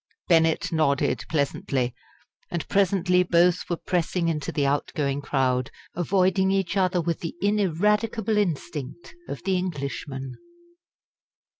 Bennett 0.27 0.71
nodded 0.71 1.25
pleasantly, 1.29 1.93
and 2.49 2.67
presently 2.67 3.21
both 3.21 3.69
were 3.69 3.77
pressing 3.77 4.29
into 4.29 4.51
the 4.51 4.65
out 4.65 4.91
going 4.95 5.21
crowd, 5.21 5.69
avoiding 5.93 6.49
each 6.49 6.75
other 6.75 6.99
with 6.99 7.19
the 7.19 7.35
ineradicable 7.39 8.37
instinct 8.39 9.13
of 9.29 9.43
the 9.43 9.55
Englishman. 9.57 10.37